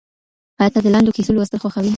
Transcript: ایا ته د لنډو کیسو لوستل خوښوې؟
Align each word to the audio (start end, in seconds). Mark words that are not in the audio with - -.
ایا 0.59 0.71
ته 0.73 0.79
د 0.83 0.87
لنډو 0.93 1.15
کیسو 1.15 1.31
لوستل 1.35 1.59
خوښوې؟ 1.61 1.89